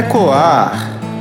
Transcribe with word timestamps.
Ecoar, 0.00 0.72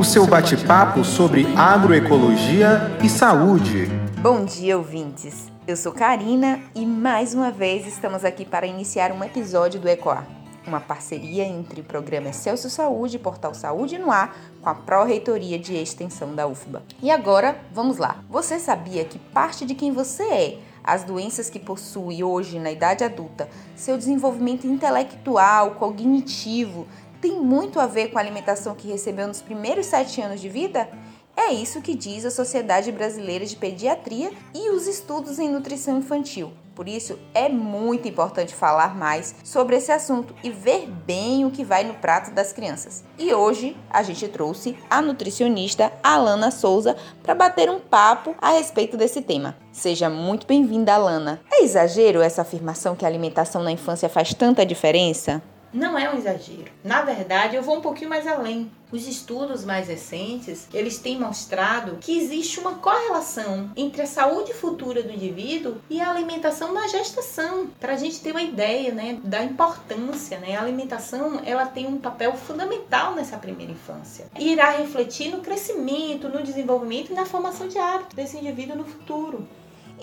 o 0.00 0.02
seu 0.02 0.26
bate-papo 0.26 1.04
sobre 1.04 1.46
agroecologia 1.56 2.98
e 3.04 3.08
saúde. 3.08 3.86
Bom 4.20 4.44
dia, 4.44 4.76
ouvintes. 4.76 5.46
Eu 5.64 5.76
sou 5.76 5.92
Karina 5.92 6.58
e 6.74 6.84
mais 6.84 7.34
uma 7.34 7.52
vez 7.52 7.86
estamos 7.86 8.24
aqui 8.24 8.44
para 8.44 8.66
iniciar 8.66 9.12
um 9.12 9.22
episódio 9.22 9.78
do 9.78 9.88
Ecoar, 9.88 10.26
uma 10.66 10.80
parceria 10.80 11.44
entre 11.44 11.82
o 11.82 11.84
programa 11.84 12.30
Excelso 12.30 12.68
Saúde 12.68 13.14
e 13.14 13.20
Portal 13.20 13.54
Saúde 13.54 13.96
no 13.96 14.10
Ar 14.10 14.36
com 14.60 14.68
a 14.68 14.74
Pró-Reitoria 14.74 15.56
de 15.56 15.76
Extensão 15.76 16.34
da 16.34 16.44
UFBA. 16.44 16.82
E 17.00 17.12
agora, 17.12 17.56
vamos 17.72 17.96
lá. 17.96 18.16
Você 18.28 18.58
sabia 18.58 19.04
que 19.04 19.20
parte 19.20 19.64
de 19.64 19.76
quem 19.76 19.92
você 19.92 20.24
é 20.24 20.58
as 20.84 21.02
doenças 21.02 21.48
que 21.48 21.58
possui 21.58 22.22
hoje 22.22 22.58
na 22.58 22.70
idade 22.70 23.02
adulta, 23.02 23.48
seu 23.74 23.96
desenvolvimento 23.96 24.66
intelectual, 24.66 25.70
cognitivo, 25.72 26.86
tem 27.24 27.40
muito 27.40 27.80
a 27.80 27.86
ver 27.86 28.08
com 28.08 28.18
a 28.18 28.20
alimentação 28.20 28.74
que 28.74 28.86
recebeu 28.86 29.26
nos 29.26 29.40
primeiros 29.40 29.86
sete 29.86 30.20
anos 30.20 30.42
de 30.42 30.48
vida? 30.50 30.86
É 31.34 31.50
isso 31.54 31.80
que 31.80 31.94
diz 31.94 32.22
a 32.26 32.30
Sociedade 32.30 32.92
Brasileira 32.92 33.46
de 33.46 33.56
Pediatria 33.56 34.30
e 34.54 34.68
os 34.68 34.86
estudos 34.86 35.38
em 35.38 35.48
nutrição 35.48 35.96
infantil. 35.96 36.52
Por 36.74 36.86
isso, 36.86 37.18
é 37.32 37.48
muito 37.48 38.06
importante 38.06 38.54
falar 38.54 38.94
mais 38.94 39.34
sobre 39.42 39.76
esse 39.76 39.90
assunto 39.90 40.34
e 40.44 40.50
ver 40.50 40.86
bem 40.86 41.46
o 41.46 41.50
que 41.50 41.64
vai 41.64 41.82
no 41.82 41.94
prato 41.94 42.30
das 42.30 42.52
crianças. 42.52 43.02
E 43.18 43.32
hoje 43.32 43.74
a 43.88 44.02
gente 44.02 44.28
trouxe 44.28 44.76
a 44.90 45.00
nutricionista 45.00 45.94
Alana 46.02 46.50
Souza 46.50 46.94
para 47.22 47.34
bater 47.34 47.70
um 47.70 47.80
papo 47.80 48.34
a 48.36 48.50
respeito 48.50 48.98
desse 48.98 49.22
tema. 49.22 49.56
Seja 49.72 50.10
muito 50.10 50.46
bem-vinda, 50.46 50.92
Alana. 50.92 51.40
É 51.50 51.64
exagero 51.64 52.20
essa 52.20 52.42
afirmação 52.42 52.94
que 52.94 53.06
a 53.06 53.08
alimentação 53.08 53.62
na 53.62 53.72
infância 53.72 54.10
faz 54.10 54.34
tanta 54.34 54.66
diferença? 54.66 55.42
Não 55.74 55.98
é 55.98 56.08
um 56.08 56.16
exagero. 56.16 56.70
Na 56.84 57.02
verdade, 57.02 57.56
eu 57.56 57.62
vou 57.62 57.78
um 57.78 57.80
pouquinho 57.80 58.08
mais 58.08 58.26
além. 58.26 58.70
Os 58.92 59.08
estudos 59.08 59.64
mais 59.64 59.88
recentes, 59.88 60.68
eles 60.72 60.98
têm 60.98 61.18
mostrado 61.18 61.98
que 62.00 62.16
existe 62.16 62.60
uma 62.60 62.76
correlação 62.76 63.68
entre 63.76 64.02
a 64.02 64.06
saúde 64.06 64.54
futura 64.54 65.02
do 65.02 65.10
indivíduo 65.12 65.78
e 65.90 66.00
a 66.00 66.08
alimentação 66.08 66.72
na 66.72 66.86
gestação. 66.86 67.66
Para 67.80 67.94
a 67.94 67.96
gente 67.96 68.20
ter 68.20 68.30
uma 68.30 68.42
ideia, 68.42 68.92
né, 68.92 69.18
da 69.24 69.42
importância, 69.42 70.38
né, 70.38 70.54
a 70.54 70.62
alimentação, 70.62 71.40
ela 71.44 71.66
tem 71.66 71.86
um 71.86 71.98
papel 71.98 72.34
fundamental 72.34 73.16
nessa 73.16 73.36
primeira 73.36 73.72
infância. 73.72 74.26
E 74.38 74.52
irá 74.52 74.70
refletir 74.70 75.30
no 75.30 75.40
crescimento, 75.40 76.28
no 76.28 76.44
desenvolvimento 76.44 77.10
e 77.10 77.14
na 77.14 77.26
formação 77.26 77.66
de 77.66 77.78
hábitos 77.78 78.14
desse 78.14 78.36
indivíduo 78.36 78.76
no 78.76 78.84
futuro. 78.84 79.48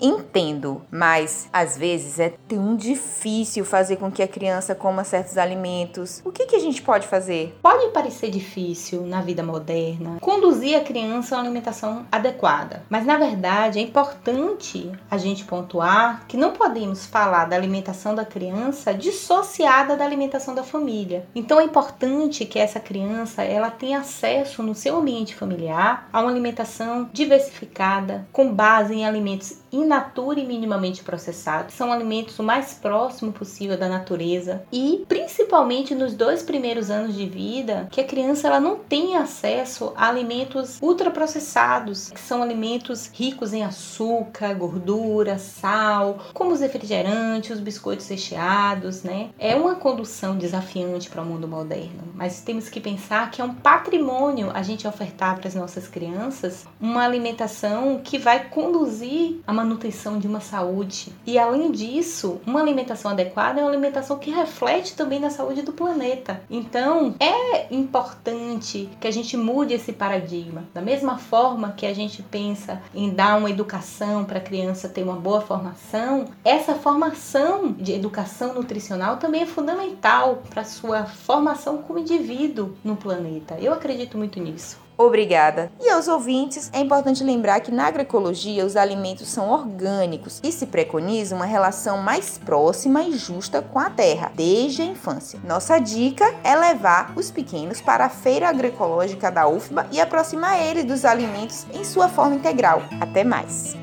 Entendo, 0.00 0.82
mas 0.90 1.48
às 1.52 1.78
vezes 1.78 2.18
é 2.18 2.34
tão 2.48 2.74
difícil 2.74 3.64
fazer 3.64 3.96
com 3.96 4.10
que 4.10 4.22
a 4.22 4.26
criança 4.26 4.74
coma 4.74 5.04
certos 5.04 5.38
alimentos. 5.38 6.20
O 6.24 6.32
que, 6.32 6.46
que 6.46 6.56
a 6.56 6.58
gente 6.58 6.82
pode 6.82 7.06
fazer? 7.06 7.56
Pode 7.62 7.92
parecer 7.92 8.28
difícil 8.28 9.06
na 9.06 9.20
vida 9.20 9.44
moderna 9.44 10.18
conduzir 10.20 10.76
a 10.76 10.80
criança 10.80 11.34
a 11.34 11.38
uma 11.38 11.44
alimentação 11.44 12.04
adequada, 12.10 12.82
mas 12.90 13.06
na 13.06 13.16
verdade 13.16 13.78
é 13.78 13.82
importante 13.82 14.90
a 15.10 15.16
gente 15.16 15.44
pontuar 15.44 16.26
que 16.26 16.36
não 16.36 16.52
podemos 16.52 17.06
falar 17.06 17.44
da 17.44 17.54
alimentação 17.54 18.14
da 18.14 18.24
criança 18.24 18.92
dissociada 18.92 19.96
da 19.96 20.04
alimentação 20.04 20.54
da 20.54 20.64
família. 20.64 21.26
Então 21.34 21.60
é 21.60 21.64
importante 21.64 22.44
que 22.44 22.58
essa 22.58 22.80
criança 22.80 23.42
ela 23.42 23.70
tenha 23.70 24.00
acesso 24.00 24.62
no 24.64 24.74
seu 24.74 24.96
ambiente 24.96 25.34
familiar 25.34 26.08
a 26.12 26.20
uma 26.20 26.30
alimentação 26.30 27.08
diversificada 27.12 28.26
com 28.32 28.52
base 28.52 28.94
em 28.94 29.06
alimentos 29.06 29.62
in 29.72 29.86
natura 29.86 30.40
e 30.40 30.46
minimamente 30.46 31.02
processados. 31.02 31.74
São 31.74 31.92
alimentos 31.92 32.38
o 32.38 32.42
mais 32.42 32.74
próximo 32.74 33.32
possível 33.32 33.76
da 33.76 33.88
natureza 33.88 34.62
e 34.70 35.04
principalmente 35.08 35.94
nos 35.94 36.14
dois 36.14 36.42
primeiros 36.42 36.90
anos 36.90 37.14
de 37.16 37.26
vida, 37.26 37.88
que 37.90 38.00
a 38.00 38.06
criança 38.06 38.46
ela 38.46 38.60
não 38.60 38.76
tem 38.76 39.16
acesso 39.16 39.92
a 39.96 40.08
alimentos 40.08 40.78
ultraprocessados, 40.82 42.10
que 42.10 42.20
são 42.20 42.42
alimentos 42.42 43.10
ricos 43.12 43.52
em 43.52 43.64
açúcar, 43.64 44.54
gordura, 44.54 45.38
sal, 45.38 46.18
como 46.34 46.52
os 46.52 46.60
refrigerantes, 46.60 47.52
os 47.52 47.60
biscoitos 47.60 48.06
recheados, 48.08 49.02
né? 49.02 49.30
É 49.38 49.56
uma 49.56 49.76
condução 49.76 50.36
desafiante 50.36 51.08
para 51.08 51.22
o 51.22 51.24
mundo 51.24 51.48
moderno, 51.48 52.02
mas 52.14 52.40
temos 52.40 52.68
que 52.68 52.80
pensar 52.80 53.30
que 53.30 53.40
é 53.40 53.44
um 53.44 53.54
patrimônio 53.54 54.50
a 54.52 54.62
gente 54.62 54.86
ofertar 54.86 55.36
para 55.36 55.48
as 55.48 55.54
nossas 55.54 55.88
crianças 55.88 56.66
uma 56.80 57.04
alimentação 57.04 58.00
que 58.02 58.18
vai 58.18 58.48
conduzir 58.48 59.40
a 59.46 59.52
manutenção 59.52 59.61
manutenção 59.62 60.18
de 60.18 60.26
uma 60.26 60.40
saúde. 60.40 61.12
E 61.26 61.38
além 61.38 61.70
disso, 61.70 62.40
uma 62.46 62.60
alimentação 62.60 63.10
adequada 63.10 63.60
é 63.60 63.62
uma 63.62 63.70
alimentação 63.70 64.18
que 64.18 64.30
reflete 64.30 64.94
também 64.94 65.20
na 65.20 65.30
saúde 65.30 65.62
do 65.62 65.72
planeta. 65.72 66.42
Então, 66.50 67.14
é 67.18 67.72
importante 67.74 68.88
que 69.00 69.06
a 69.06 69.10
gente 69.10 69.36
mude 69.36 69.74
esse 69.74 69.92
paradigma. 69.92 70.64
Da 70.74 70.82
mesma 70.82 71.18
forma 71.18 71.72
que 71.72 71.86
a 71.86 71.94
gente 71.94 72.22
pensa 72.22 72.82
em 72.94 73.10
dar 73.10 73.38
uma 73.38 73.50
educação 73.50 74.24
para 74.24 74.38
a 74.38 74.42
criança 74.42 74.88
ter 74.88 75.02
uma 75.02 75.16
boa 75.16 75.40
formação, 75.40 76.26
essa 76.44 76.74
formação 76.74 77.72
de 77.72 77.92
educação 77.92 78.54
nutricional 78.54 79.16
também 79.16 79.42
é 79.42 79.46
fundamental 79.46 80.42
para 80.50 80.64
sua 80.64 81.04
formação 81.04 81.78
como 81.78 81.98
indivíduo 81.98 82.74
no 82.84 82.96
planeta. 82.96 83.56
Eu 83.60 83.72
acredito 83.72 84.18
muito 84.18 84.40
nisso. 84.40 84.82
Obrigada. 84.96 85.70
E 85.80 85.90
aos 85.90 86.08
ouvintes, 86.08 86.70
é 86.72 86.80
importante 86.80 87.24
lembrar 87.24 87.60
que 87.60 87.72
na 87.72 87.86
agroecologia 87.86 88.64
os 88.64 88.76
alimentos 88.76 89.28
são 89.28 89.50
orgânicos 89.50 90.40
e 90.42 90.52
se 90.52 90.66
preconiza 90.66 91.34
uma 91.34 91.44
relação 91.44 91.98
mais 91.98 92.38
próxima 92.38 93.02
e 93.02 93.16
justa 93.16 93.62
com 93.62 93.78
a 93.78 93.90
terra, 93.90 94.30
desde 94.34 94.82
a 94.82 94.86
infância. 94.86 95.40
Nossa 95.44 95.78
dica 95.78 96.34
é 96.44 96.54
levar 96.54 97.12
os 97.16 97.30
pequenos 97.30 97.80
para 97.80 98.06
a 98.06 98.10
feira 98.10 98.48
agroecológica 98.48 99.30
da 99.30 99.48
UFBA 99.48 99.86
e 99.90 100.00
aproximar 100.00 100.60
eles 100.60 100.84
dos 100.84 101.04
alimentos 101.04 101.66
em 101.72 101.84
sua 101.84 102.08
forma 102.08 102.36
integral. 102.36 102.82
Até 103.00 103.24
mais! 103.24 103.81